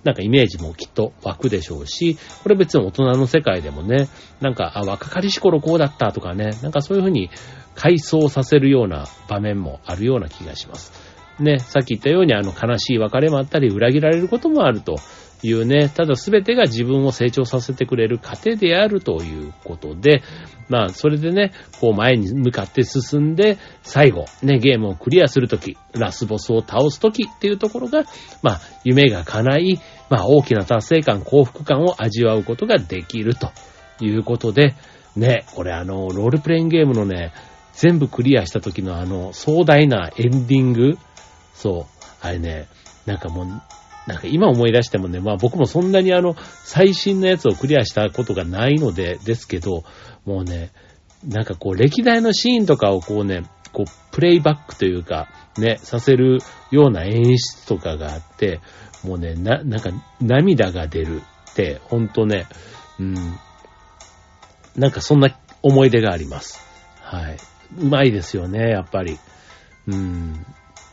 [0.04, 4.10] なんかイメージもきっと湧くでしょうし、これ別に大人の世界でもね、
[4.42, 7.32] なんか、あ、若かりし頃こうだったとかね、なんかそういう風に
[7.74, 10.92] 回想させるような場面もあるような気がします。
[11.40, 14.98] ね、さっき言ったようにあの悲しい別れもあったり、裏切られることもあると。
[15.44, 20.24] いうね、ただ全てが自分を成長させてくれる過程であるということで、
[20.70, 28.04] まあ、それでね、こう前に向かって進んで、最後、ね、ゲームをクリアするとき、ラスボスを倒すときっていうところが、
[28.42, 33.52] まあ、夢が叶い、まあ、大きな達成感、幸福感を味わうことができると
[34.00, 34.76] いうことで、
[35.16, 37.34] ね、これあの、ロールプレインゲームのね、
[37.74, 40.98] 全部クリアした時のあの、壮大なエンディング、
[41.54, 42.68] そう、あれね、
[43.06, 43.48] なんかもう、
[44.08, 49.84] なんか今思い出してもね、まあ僕もそんなにあの、最新のやつをクリアしたことがないので、ですけど、
[50.26, 50.72] もうね、
[51.26, 56.40] なんかこう歴代のシーンとかをこうね、こうプレイバックというか、ね、させる
[56.72, 58.60] ような演出とかがあって、
[59.04, 62.48] もうね、な、なんか涙が出るって、ほんとね、
[63.00, 63.16] うん、
[64.76, 66.66] なんかそんな思い出があります。
[67.02, 67.38] はい。
[67.80, 69.18] うまいですよね、やっぱり。
[69.88, 70.46] うん。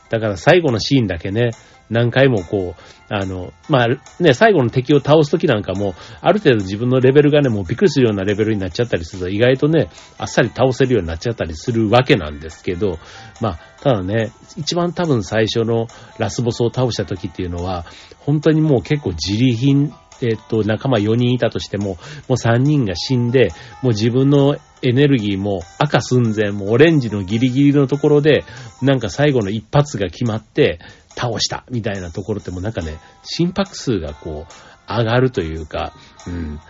[0.08, 1.50] だから最後のシーンだけね、
[1.90, 12.98] 何回もこう、あの、まあ、ね、最後の敵を倒すときなんかも、ある程度自分のレベルがね、もうびっくりするようなレベルになっちゃったりすると、意外とね、あっさり倒せるようになっちゃったりするわけなんですけど、
[13.40, 17.84] まあ、ただね、一番多分最初のラスボスを倒した時っていうのは、
[18.20, 21.96] 本当にもう結構自利品えっと、仲間4人いたとしても、も
[22.30, 28.44] う3人が死んで、もう自分のエネルギーも赤寸前、もうオレンジのギリギリのところで、
[28.82, 30.78] なんか最後の一発が決まって、
[31.16, 35.92] 倒したみたいなところってもなんかね、心拍数がこう、上がるというか、
[36.26, 36.60] うん、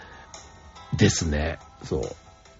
[0.96, 1.58] ですね。
[1.82, 2.02] そう。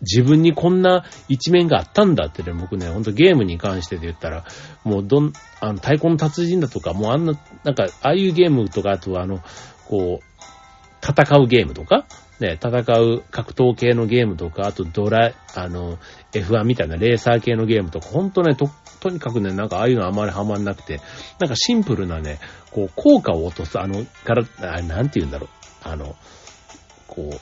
[0.03, 4.45] 自分にこんな一面があったんだってね、僕ね、ほんとゲームに関してで言ったら、
[4.83, 9.41] もうどん、あの、太鼓の達人だとか、もうあんな、なんか、ああいうゲームとか、あとはあの、
[9.87, 12.07] こう、戦うゲームとか、
[12.41, 15.99] ね、戦う格闘系のゲームとか、あとドラ、あの、
[16.33, 21.01] F1 みたいなレーサー系のゲームとか、ほんとね、と、とにかくね、なんかああいうのあまりハマんなくて、
[21.39, 22.39] なんかシンプルなね、
[22.71, 25.49] こう、効果を落とす、あの、から、あなんて言うんだろう、
[25.83, 26.17] あの、
[27.07, 27.41] こう、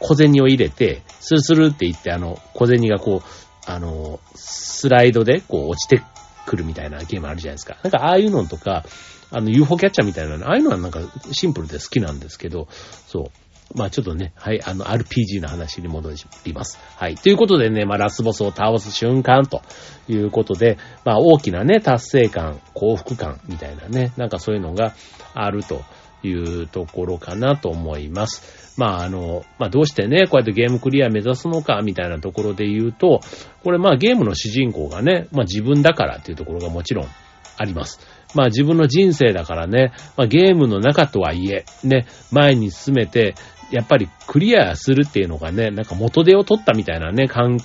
[0.00, 6.02] 小銭を入れて、スルスルって言って、あの、小銭がこう、あの、スライドでこう落ちて
[6.46, 7.78] くるみたいなゲームあるじゃないですか。
[7.82, 8.84] なんかああいうのとか、
[9.30, 11.00] あの UFO キャッチャーみたいなの、ああいうのはなんか
[11.32, 12.68] シンプルで好きなんですけど、
[13.06, 13.43] そう。
[13.74, 16.10] まあちょっとね、はい、あの RPG の話に戻
[16.44, 16.78] ります。
[16.96, 17.16] はい。
[17.16, 19.62] ということでね、まあラスボスを倒す瞬間と
[20.08, 24.94] いうことで、まあ大きなね、達成感、幸福感みたいなね、なんかそういうのが
[25.34, 25.82] あると
[26.22, 28.74] いうところかなと思います。
[28.76, 33.20] まああの、まあどうしてね、こうやってゲームクリア目指すのかみたいなところで言うと、
[33.62, 37.08] これまあゲームの主人公がね、まあ自分だからっていうところがもちろん
[37.56, 38.00] あります。
[38.34, 43.34] まあ自分の人生だからね、まあゲームの中とはいえ、ね、前に進めて、
[43.70, 47.58] やっぱりクリアするっていうのがね、なんか元手を取ったみたいなね、感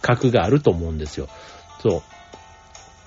[0.00, 1.28] 覚があると思うんですよ。
[1.80, 2.02] そう。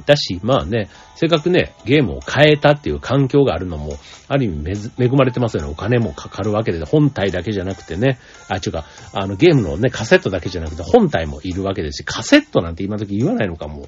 [0.05, 5.69] だし、まあね、せっかくね、ゲームを変えたっていう環境があるのも、ある意味恵まれてますよね。
[5.69, 8.19] お金もかかるわけで、本体だけじゃなくてね、
[8.49, 13.87] あ、ちゅうか、あの、ゲームのね、カセットだけじゃなくて、本体もいるわけですし、カセットなんて今時言わないのかも。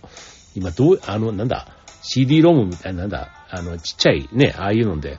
[0.55, 1.67] 今どう、あの、なんだ、
[2.01, 5.17] CD ロムみたいな、なんだ、あの、ちっちゃいね、ああいうので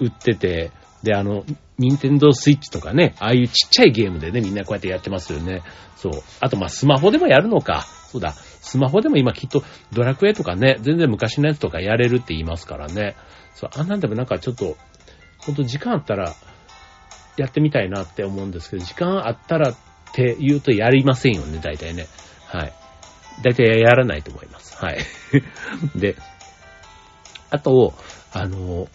[0.00, 1.44] 売ってて、で、あの、
[1.78, 5.62] ニンテンドースイッチとかね、ああいうちっちゃいゲームでね、みんなこうやってやってますよね。
[5.96, 6.12] そう。
[6.40, 7.86] あと、まスマホでもやるのか。
[8.10, 8.32] そうだ。
[8.32, 9.62] スマホでも今きっと
[9.92, 13.16] ドラクエとかね、全然昔のやつとかやれるって言いますからね。
[13.54, 14.76] そう、あんなんでもなんかちょっと、
[15.38, 16.34] ほんと時間あったら、
[17.36, 19.76] やってみたいなって思うんですけど、時間あったらっ
[20.12, 22.06] て言うとやりませんよね、大体ね。
[22.46, 22.72] はい。
[23.42, 24.76] 大体やらないと思います。
[24.76, 24.98] はい。
[25.94, 26.16] で、
[27.50, 27.94] あと、
[28.32, 28.88] あの、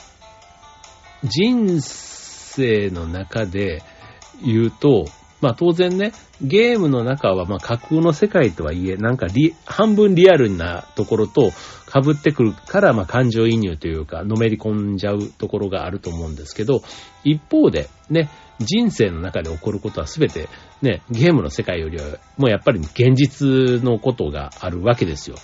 [1.24, 2.23] 人生
[2.56, 3.82] 生の中で
[4.44, 5.06] 言うと、
[5.42, 16.82] まあ当然ね、ゲームの中はまあ架空の世界とはいえ、なんかリ、半分リアルなところと被ってくるからまあ感情移入というか、のめり込んじゃうところがあると思うんですけど、
[17.26, 20.48] 一方でね、人生の中で起こることは全て
[20.82, 22.06] ね、ゲームの世界よりは
[22.38, 25.36] もうやっぱり現実のことがあるわけですよ。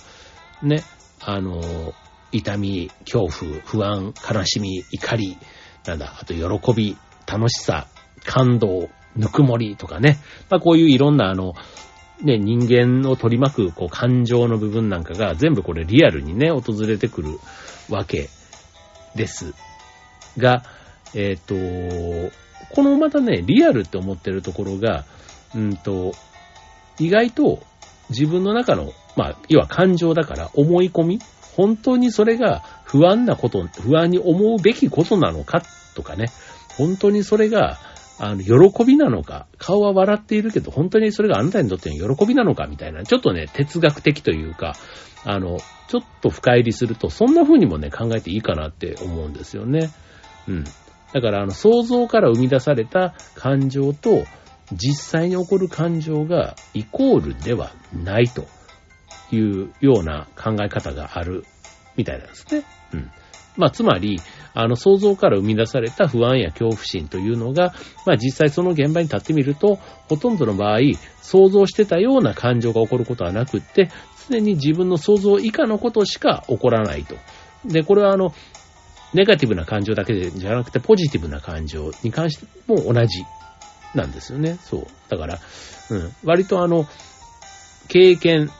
[0.62, 0.82] ね、
[1.20, 1.92] あの、
[2.32, 5.36] 痛み、恐怖、不安、悲しみ、怒り、
[5.86, 7.86] なんだ、あと喜び、楽しさ、
[8.24, 10.18] 感動、ぬくもりとかね。
[10.48, 11.54] まあこういういろんなあの、
[12.22, 17.38] ね、人間を取り巻くこう感情の部分なんかが全部これリアルにね、訪れてくる
[17.88, 18.28] わけ
[19.14, 19.54] です。
[20.36, 20.64] が、
[21.14, 22.34] えっ、ー、と、
[22.74, 25.04] このまたね、リアルって思ってるところが、
[25.54, 26.12] うんと、
[26.98, 27.62] 意外と
[28.10, 31.18] 自分の中の、まあ、要は感情だから思い込み
[31.56, 35.62] 本当にそれが不安なこと、不安に思うべきことなのか
[35.94, 36.26] とかね、
[36.76, 37.78] 本当にそれが、
[38.18, 44.74] あの、喜びなのか、顔は笑っているけど、本当にそれがあなたにとっての喜びなのかみたいな、ちょっとね、哲学的というか、
[45.24, 49.90] あの、ちょっと深入りすると、そんな風にもね、考えていいかなって思うんですよね。
[50.48, 50.64] うん。
[51.12, 54.24] だから、あの、想像から生み出された感情と、
[54.72, 58.46] 実際に起こる感情がイコールではないと
[59.32, 61.44] いうような考え方がある
[61.96, 62.64] みたいなんですね。
[62.92, 63.10] うん。
[63.56, 64.20] まあ、つまり、
[64.54, 67.74] あの、想像から生み出された不安や恐怖心というのが、
[68.06, 70.78] まあ、実際その現場に立ってみると、ほとんどの場合、
[71.20, 73.90] 想像してたような感情が起こることはなくって、
[74.30, 77.16] 常に自分の想像以下のことしか起こらないと。
[77.64, 78.32] で、これはあの、
[79.12, 83.24] ネガティブな感情だけじゃなくて、ポジティブな感情に関しても同じ
[83.94, 84.56] なんですよね。
[84.62, 84.86] そう。
[85.08, 85.38] だから、
[85.90, 86.12] うん。
[86.24, 86.86] 割とあの、
[87.88, 88.50] 経験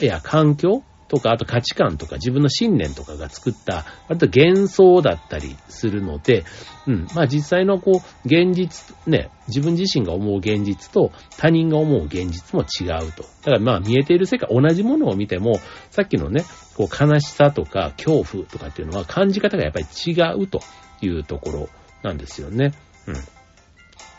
[0.00, 6.44] や環境とか、あと価値観とか自分の信念とかが作った、割と幻想だったりするので、
[6.86, 7.06] うん。
[7.14, 13.22] まあ実際のこう、現実、ね、自分自身が思う現実と他人が思う現実も違うと。
[13.22, 15.58] だからまあ見えている世界、同じものを見ても、
[15.90, 16.44] さっきのね、
[16.76, 20.60] こう悲しさとか恐怖とかっていうのは感じ方がやっぱり違うと
[21.00, 21.68] いうところ
[22.02, 22.72] なんですよね。
[23.06, 23.14] うん。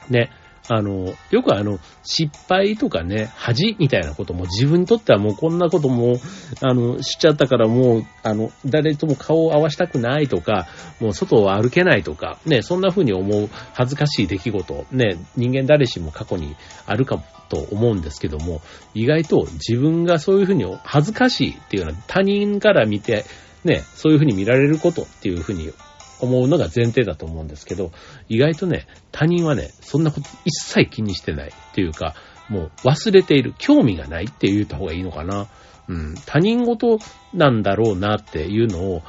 [0.10, 0.32] ね。
[0.70, 6.18] あの、よくあの、失敗とかね、恥みたいなことも自分にとってはもうこんなことも、
[6.62, 10.68] あの、しちゃったからもう、あの、誰とも顔を合わしたくないとか、
[11.00, 16.56] もう外を歩けないとか、ね、そんな風に思う恥ずかしい出来事、ね、人間誰しも過去に
[16.86, 18.62] あるかもと思うんですけども、
[18.94, 23.26] 意外と自分がそういう風に恥ずかしいっていうのは他人から見て、
[23.64, 25.74] ね、そういう風に見られることっていう風に
[26.22, 27.92] 思うのが前提だと思うんですけど、
[28.28, 32.16] 意外とね、他人はね、そんなこと一切気にしてないっていうか、
[32.50, 35.48] もう忘れている、興味がないって言った方がいいのかな。
[35.88, 37.00] うん、他人事
[37.34, 39.02] なんだろうなっていうのを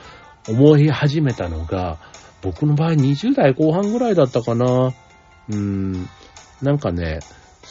[0.48, 1.98] 思い始めたのが、
[2.42, 4.94] 僕の場合20代後半ぐらいだったかな。
[5.50, 6.08] うん、
[6.62, 7.20] なんかね、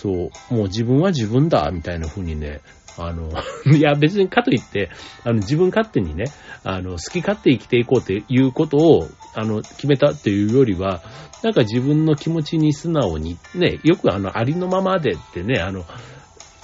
[0.01, 2.61] そう、もう自分は自分だ、みたいな風にね、
[2.97, 3.29] あの、
[3.75, 4.89] いや別にかといって、
[5.25, 6.25] あの自分勝手にね、
[6.63, 11.01] あの、好き勝手生きていこうっていうことを、あの、決めたっていうよりは、
[11.43, 15.85] なんか自分の気持ちに素直に、ね、よくあの、ありのままでってね、あの、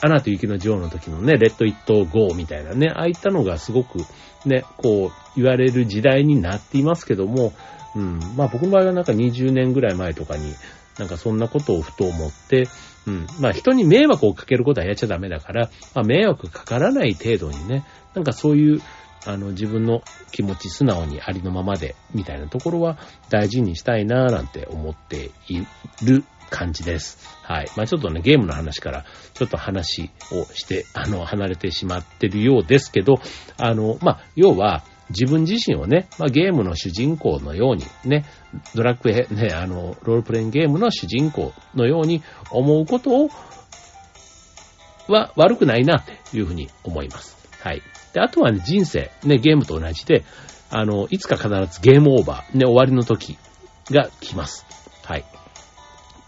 [0.02, 4.00] アナと雪の女王の時のね、レッド・イット・ゴーみたいなね、ああいったのがすごく
[4.46, 7.54] ね、こう、言われる時代になっていますけども、
[7.96, 10.54] うん、まあ僕の場合はなんか20年ぐらい前とかに、
[11.00, 12.68] なんかそんなことをふと思って、
[13.08, 13.28] うん。
[13.40, 18.82] まあ人に迷惑をかけることはやっちゃダメだから、まあ迷惑かからない程度にね、なんかそういう、
[19.28, 22.98] あの自分の気持ち素直にありのままで、みたいなところは
[23.30, 25.66] 大事にしたいなぁなんて思ってい
[26.04, 27.18] る感じです。
[27.42, 27.68] はい。
[27.76, 33.16] まあちょっとね、ゲームの話からちょっと話をして、あの、離れてしまってるようですけど、
[33.58, 38.26] あの、まあ要は、自分自身をね、まあ、ゲームの主人公のように、ね、
[38.74, 43.30] ドラッグへ、ね、あの、ロールプレインゲームの主人公のように思うことを、
[45.08, 47.38] は悪くないなっていうふうに思います。
[47.62, 47.84] はい。
[48.14, 50.24] で、あとはね、人生、ね、ゲームと同じで、
[50.72, 53.38] あの、いつか必ずゲームオーバー、ね、終わりの時
[53.92, 54.66] が来ます。
[55.04, 55.26] はい。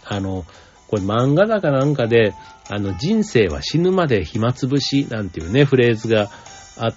[0.05, 0.45] あの、
[0.87, 2.33] これ漫画だかなんかで、
[2.69, 6.29] あの、人生は死ぬまで暇つぶしなんていうね、フレーズが
[6.77, 6.95] あっ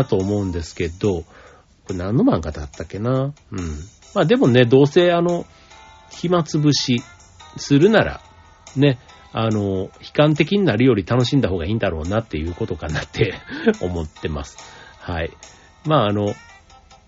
[0.00, 1.26] ったと思うんですけど、こ
[1.90, 3.32] れ何の漫画だったっけな？
[3.52, 3.58] うん。
[4.14, 5.46] まあでもね、どうせあの、
[6.10, 7.00] 暇つぶし
[7.56, 8.20] するなら、
[8.74, 8.98] ね、
[9.32, 13.34] あの、悲観的になるより楽しんだ方がいいんだろうなっていうことかなって
[13.80, 14.58] 思ってます。
[14.98, 15.30] はい。
[15.84, 16.34] まああの、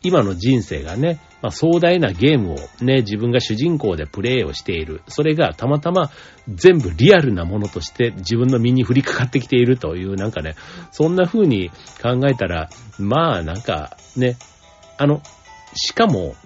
[0.06, 5.02] 今の人生がね、まあ、壮大なゲームをね、自分が主人公でプレイをしている。
[5.08, 6.12] それがたまたま
[6.48, 10.54] 全部リアルなものとして自分の身に降りかかってきているという、なんかね、
[10.92, 14.36] そんな風に考えたら、まあなんかね、
[14.96, 15.22] あの、
[15.74, 16.36] しかも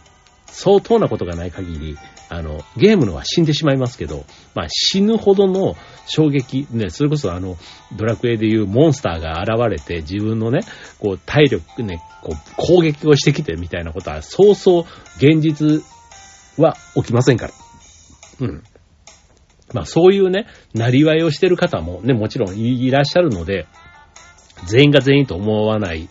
[0.47, 1.99] 相当なことがない限り、
[2.31, 7.57] あの、ゲームのは死んでしまいますけど、まあ死ぬほどの衝撃、ね、それこそあの、
[7.97, 10.61] ドラクエでいうモンスターが現れて自分のね、
[11.01, 14.85] こう体力ね、こう攻撃をしてきてみたいなことは、そうそう
[15.17, 15.83] 現実
[16.57, 17.53] は起きませんから。
[18.41, 18.63] うん。
[19.75, 23.67] まあそういうね、なりわいをしてる方もね、もちろんいらっしゃるので、
[24.67, 26.09] 全員が全員と思わない、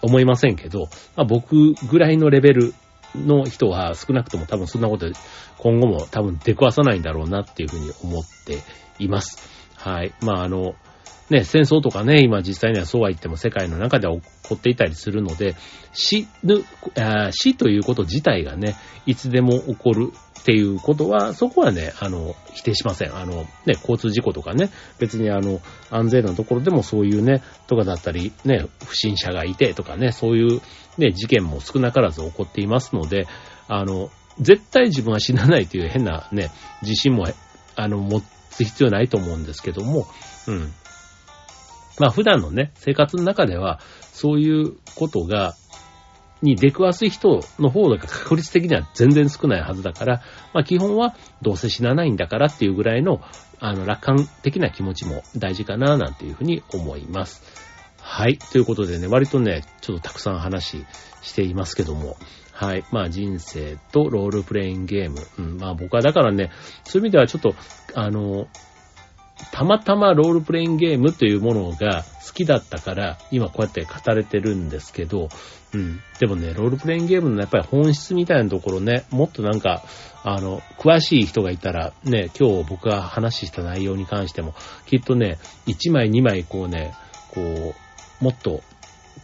[0.00, 2.74] 思いませんけど、まあ僕ぐらいのレベル
[3.14, 5.06] の人は少なくとも多分そんなこと
[5.58, 8.58] 今後も多分出くわさないんだろうなっていうふうに思って
[8.98, 9.38] います。
[9.76, 10.12] はい。
[10.20, 10.74] まああの、
[11.30, 15.56] ね、戦争とかね、今実際にはそうは言っても世界の中では起こっていたりするので、
[15.92, 16.64] 死ぬ、
[17.32, 23.14] 死ということ自体がね、いつでも起こるっていうことは、そこはね、あの、否定しません。
[23.14, 25.60] あの、ね、交通事故とかね、別にあの、
[25.90, 30.60] 安全なところでもそういうね、とかだったり、ね、不審者がいてとかね、そういう
[30.96, 33.26] ね、事件も少なからず起こっていますので、
[33.68, 34.10] あの、
[34.40, 36.50] 絶対自分は死なないという変なね、
[36.82, 37.26] 自信も、
[37.76, 40.06] あの、持つ必要ないと思うんですけども、
[40.46, 40.72] うん。
[41.98, 43.80] まあ普段のね、生活の中では、
[44.12, 45.54] そういうことが、
[46.40, 50.22] に出くわす人の方が確率的には全然少ないはずだから、
[50.54, 53.20] まあ基本はどうせ死なないんだからっていうぐらいの、
[53.60, 57.42] あの、楽観的な気持ちも大事かな、なんていうふうに思います。
[58.00, 58.38] はい。
[58.38, 60.84] ということでね、割とね、ちょっとたくさん話
[61.22, 62.16] していますけども、
[62.52, 62.84] はい。
[62.90, 65.20] まあ人生とロールプレインゲーム。
[65.38, 66.50] うん、まあ僕はだからね、
[66.84, 67.54] そういう意味ではちょっと、
[67.94, 68.48] あの、
[69.52, 75.28] たまたまロールプレインゲームというものが好きだったから、今こうやって語れてるんですけど、
[75.74, 76.00] うん。
[76.18, 79.82] でもね、ロールプレインゲームのやっぱり本質みたいなところね、もっとなんか、
[80.24, 84.54] あの、詳しい人がいたら、ね、今日僕が話した内容に関しても、
[84.86, 86.94] きっとね、1枚2枚こうね、
[87.30, 88.62] こう、もっと、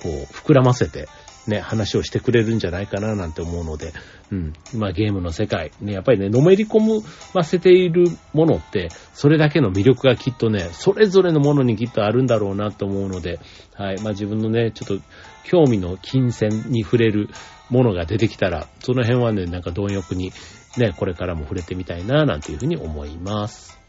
[0.03, 1.09] こう、膨らませて、
[1.47, 3.93] ね、話をしてくれるんじゃないかななんて思うので、
[4.31, 4.53] うん。
[4.75, 7.03] まあゲームの世界、ね、やっぱりね、のめり込
[7.35, 13.41] ませているものって、それだけの魅力がきっとね、それぞれのものにきっとあるんだろうなと思うので、
[13.75, 14.01] はい。
[14.01, 15.05] まあ自分のね、ちょっと
[15.45, 17.29] 興味の金銭に触れる
[17.71, 20.33] ものが出てきたら、その辺はね、なんか貪欲に
[20.79, 23.84] ね、これからも触れてみたいななんていうふうに思います。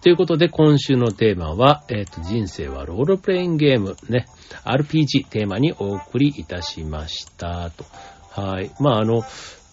[0.00, 4.26] ということで、今週のテーマは、えっ、ー、と、人生はロールプレインゲーム、ね、
[4.64, 7.70] RPG テーマにお送りいたしました。
[7.70, 7.84] と。
[8.30, 8.70] はい。
[8.78, 9.22] まあ、あの、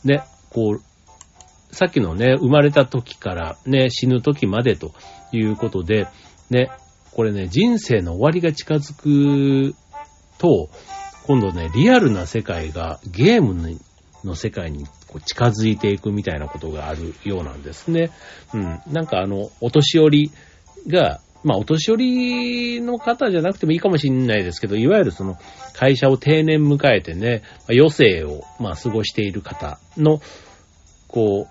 [0.04, 4.94] ね、こう、さっきのね、生まれた時からね、死ぬ時までと
[5.32, 6.08] いうことで、
[6.50, 6.72] ね、
[7.12, 9.76] これね、人生の終わりが近づく
[10.40, 10.70] と、
[11.28, 13.80] 今度ね、リアルな世界がゲーム
[14.24, 14.86] の世界に
[15.16, 18.12] こう近づいていくみたいなことがあるようなんですね。
[18.54, 18.82] うん。
[18.88, 20.32] なんかあの、お年寄り
[20.88, 25.38] が、まあ、お年寄りの方じゃなくてもいいかもしれないですけど、いわゆるその、
[25.74, 30.20] 会社を定年迎えてね、余生を、まあ、過ごしている方の、
[31.08, 31.48] こ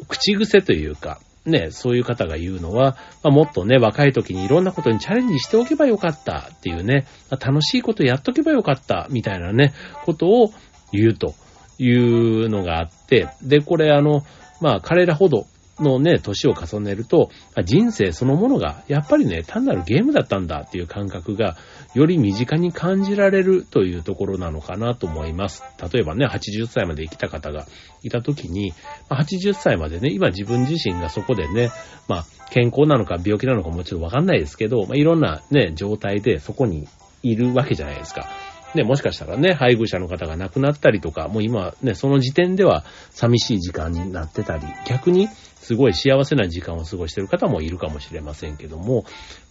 [0.00, 9.72] う、口癖というか、ね、そういう方が言うのは、まあ、もっとね、若い時にいろんなことにチャレンジしておけばよかったっていうね、楽しいことやっとけばよかったみたいなね、
[10.04, 10.52] ことを
[10.92, 11.34] 言うと。
[11.82, 14.22] いうのがあって、で、これあの、
[14.60, 15.46] まあ彼らほど
[15.82, 17.30] のね、年を重ねると、
[17.64, 21.56] 人生そのものが、やっぱりね、単なるゲームだったんだっていう感覚が、
[21.94, 25.62] より身近に感じられるというところなのかなと思います。
[25.92, 27.66] 例えばね、80歳まで生きた方が
[28.02, 28.74] いた時に、
[29.08, 31.70] 80歳までね、今自分自身がそこでね、
[32.08, 36.86] まあ、健康なのか病気なのかもちろんわかんないですけど、まあ、いろんなね、状態でそこに
[37.22, 38.28] いるわけじゃないですか。
[38.74, 45.28] ね、もしかしたらね、配偶者の方が亡くなったりとか、もう今ね、その時点では寂しい時間になってたり、逆に
[45.60, 49.04] すごい幸せな時間を過ごしてる方もいるかもしれませんけども、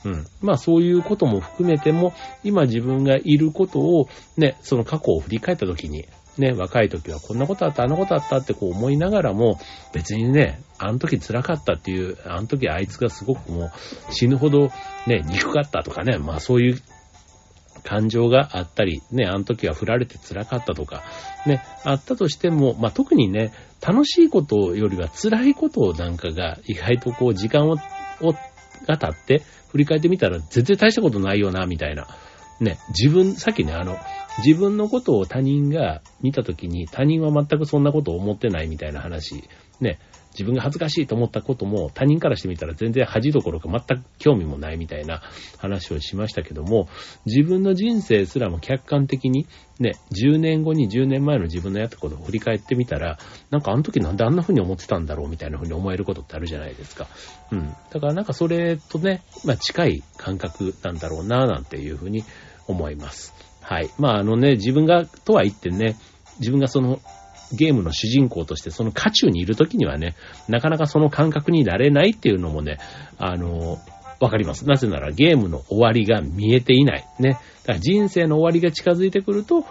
[0.06, 0.26] うん。
[0.42, 9.60] まあそういうことも含めても、今自分がいることを、ね、その過去を振り返った時に、ね、若い時はこんなことあった、あのことあったってこう思いながらも、
[9.94, 14.70] 別にね、あの時辛かったっていう、あの時あいつがすごくもう死ぬほど
[15.06, 16.82] ね、憎かったとかね、まあそういう
[17.84, 21.04] 感情があったり、ね、あの時は振られて辛かったとか、
[21.46, 27.74] ね、あったとしても、まあ、特にね、楽しいことよりは辛いことなんかが意外とこう時間を、
[28.22, 28.34] を
[28.88, 32.08] が経って振り返ってみたら全然大したことないよな、みたいな。
[32.60, 33.98] ね、自分、さっきね、あの、
[34.46, 39.44] 自分のことを他人が見たときに他人は全くそんなことを思ってないみたいな話、
[39.82, 40.00] ね、
[40.40, 45.22] 自分が恥ずかしいと思ったことも他人からしてみたら全然恥どころか全く興味もないみたいな
[45.58, 46.88] 話をしましたけども、
[47.26, 49.48] 自分の人生すらも客観的に
[49.80, 53.18] ね、10年後に10年前の自分のやったことを振り返ってみたら、
[53.50, 57.08] なんかあの時なんであんな風に思ってたんだろうみたいな風に思えることってあるじゃないですか。
[57.52, 57.76] うん。
[57.92, 62.24] だからなんかそれとね、まあ近い感覚なんだろうな、なんていう風に
[62.68, 63.34] 思います。
[63.62, 63.90] はい。
[63.98, 65.98] まああのね、自分が、とは言ってね、
[66.40, 67.02] 自分がその
[67.52, 70.16] ゲームの主人公としてその渦中にいる時にはね、
[70.48, 72.78] なかなかその感覚になれないっていうのもね、
[73.18, 73.80] あの、
[74.20, 74.68] わかります。
[74.68, 77.08] なぜならゲームの終わりが見えていない。
[77.20, 77.40] ね。
[77.64, 79.66] だから人生の終わりが近づいてくると、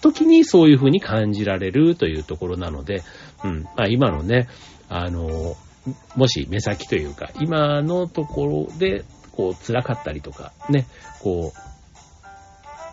[0.00, 3.02] 時にそういう風に感じられるというところなので、
[3.44, 3.62] うん。
[3.62, 4.48] まあ今のね、
[4.88, 5.56] あの、
[6.16, 10.86] もし目先というか、今のところで、こう辛かったりとか、ね、
[11.22, 11.58] こう、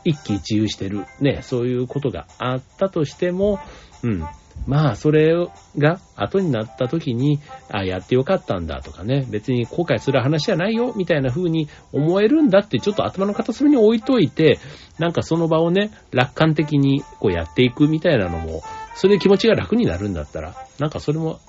[0.03, 3.59] 一喜一憂してる、ね、そういうことがあったとしても、
[4.04, 4.24] うん。
[4.68, 5.34] まあ、それ
[5.78, 7.39] が後になった時に、
[7.70, 14.60] あ、やってよかったんだとかね、別に後悔する話じゃないよ、みたいな風に思えるんだって、ちょっと頭の片隅に置いといて、
[14.99, 18.62] なんかその場をね、楽観的にこうやっていくみたいなのも、
[18.95, 21.39] それで気持ちが楽になるんだったら、なんかそれも、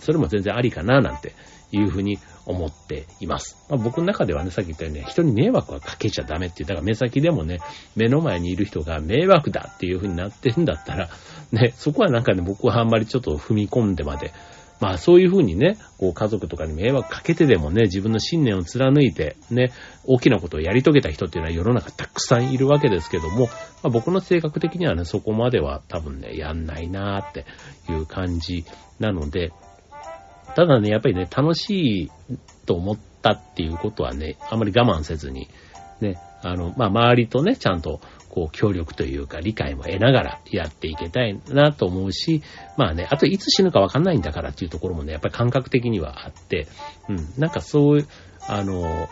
[0.00, 1.34] それも全然ありかな、なんて
[1.70, 2.18] いうふうに
[2.48, 3.56] 思っています。
[3.68, 7.58] まあ、僕の中ではね、さっき言ったように、ね人に迷惑はかけちゃダメっていう、だから目先でもね、
[7.94, 11.08] 目の前にいる人が迷惑だっていうふうになってるんだったら、
[11.52, 14.32] ね、そこはなんかね、僕はあんまりちょっと踏み込んでまで、
[14.80, 19.72] まあそういうふうにね、こう家族とかに迷惑かけてでもね、自分の信念を貫いて、ね、
[20.04, 23.52] 大きなことをやり遂げた人っていうのは世の中たくさんいるわけですけども、ま
[23.84, 27.44] あ、僕の性格的にはね、そこまでは多分ね、やんないなーって
[27.90, 28.64] いう感じ
[29.00, 29.52] なので、
[30.58, 32.10] ただね、やっぱりね、楽しい
[32.66, 35.48] と思ったっていうことはね、あまり我慢せずに、
[36.00, 42.42] ね、あの、まあ、周りとね、ちゃんと、こう、協力というか、理解も得ながらやっていけたいなと思うし、
[42.76, 46.66] まあね、あといつ死ぬかわかんないんだからっていうところもね、やっぱり感覚的にはあって、
[47.08, 48.08] うん、なんかそういう、
[48.48, 49.08] あの、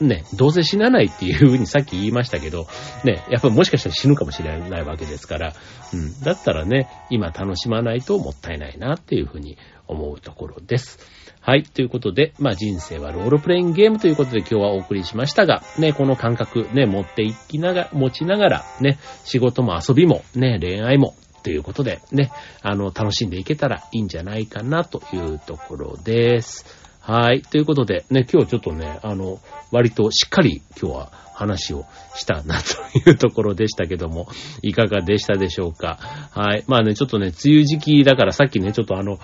[0.00, 2.68] ね、どうせ死なないっていうふうにさっき言いましたけど、
[3.02, 5.54] ね、やっぱりもしかしたら死ぬかもしれないわけですから、
[5.92, 9.58] うん、だったらね、今楽しまないともったいないなっていうふうに
[9.88, 10.98] 思うところです。
[11.40, 11.62] はい。
[11.62, 22.30] ということで、まあ人生はロールプレインゲームということで今日はお送りしましたが、ね、この感覚ね、持っていきながら、持ちながら、ね、仕事も遊びも、ね、恋愛も、ということで、ね、
[22.62, 26.66] あの、楽しんでいけたらいいんじゃないかなというところです。
[27.00, 27.40] はい。
[27.40, 31.86] ということで、ね、今日ちょっとね、あの、割としっかり今日は話を
[32.16, 34.26] したなというところでしたけども、
[34.62, 35.98] いかがでしたでしょうか？
[36.32, 36.64] はい。
[36.66, 39.18] まあね、ちょっとね、梅雨時期だからさっきね、ちょっとあの、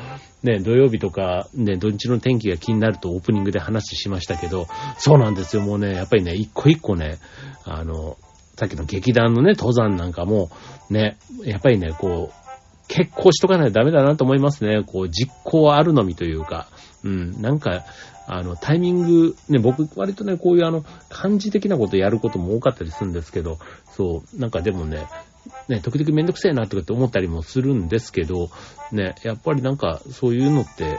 [0.45, 5.63] ね、土曜日とか、ね、土日の天気が気になるとオープニングで話しましたけど、そうなんですよ。
[5.63, 7.19] もうね、やっぱりね、一個一個ね、
[7.65, 8.17] あの、
[8.57, 10.51] さっきの劇団のね、登山なんかも、
[10.91, 12.35] ね、やっぱりね、こう、
[12.87, 14.85] 結構しとかないとダメだなと思いますね。
[14.85, 16.69] こう、実行あるのみというか、
[17.05, 17.85] うん、なんか、
[18.27, 23.59] あの、タイミング、ね、僕、割とね、こういうあの、漢字的なことやることも多かったりするんですけど、
[23.93, 25.07] そう、なんかでもね、
[25.69, 28.49] ね、時々めんどくせえなとかって思ったりもするんですけど、
[28.93, 30.99] ね、やっぱりなんか、そういうのって、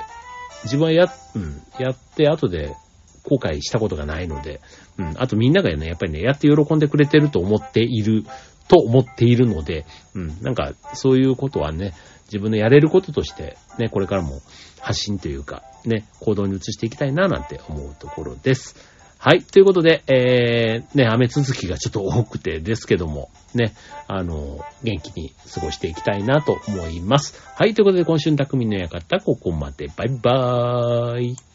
[0.63, 2.75] 自分はや、うん、やって後で
[3.23, 4.61] 後悔したことがないので、
[4.97, 8.23] うん、あとみんながね、やっぱりね、やって喜んでくれてると思っている、
[8.67, 11.93] と思っているので、うん、なんか、そういうことはね、
[12.25, 14.41] 自分のやれることとして、ね、これからも
[14.79, 18.75] 発信というか、ね、行動に移していきたいななんて思うところです。
[19.17, 19.41] はい。
[19.41, 23.73] ということで、えー、ね、雨続きがちょっと多くてですけども、ね、
[24.07, 27.41] あの、元気に過ごしていきたいなと思います。
[27.55, 27.73] はい。
[27.73, 29.87] ということで、今週の匠の館、ここまで。
[29.95, 31.54] バイバーイ。